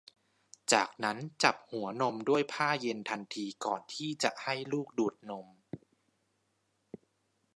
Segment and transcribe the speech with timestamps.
[0.73, 5.47] จากนั้นจับหัวนมด้วยผ้าเย็นทันทีก่อนที่จะให้ลูกดูดนม